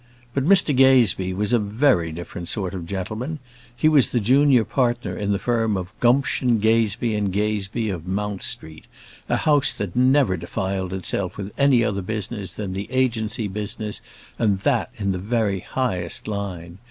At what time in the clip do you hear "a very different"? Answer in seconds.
1.53-2.47